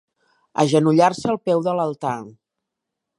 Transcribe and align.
Agenollar-se 0.63 1.29
al 1.33 1.39
peu 1.49 1.63
de 1.69 1.75
l'altar. 1.81 2.17